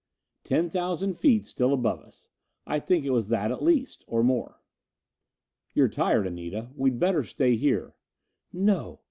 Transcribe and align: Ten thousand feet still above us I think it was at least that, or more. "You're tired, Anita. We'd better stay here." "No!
Ten 0.43 0.67
thousand 0.67 1.13
feet 1.13 1.45
still 1.45 1.71
above 1.71 2.01
us 2.01 2.27
I 2.65 2.79
think 2.79 3.05
it 3.05 3.11
was 3.11 3.31
at 3.31 3.61
least 3.61 3.99
that, 3.99 4.05
or 4.11 4.23
more. 4.23 4.59
"You're 5.75 5.89
tired, 5.89 6.25
Anita. 6.25 6.71
We'd 6.75 6.97
better 6.99 7.23
stay 7.23 7.55
here." 7.55 7.93
"No! 8.51 8.99